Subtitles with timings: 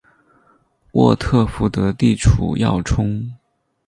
[0.93, 3.31] 沃特福德地处要冲。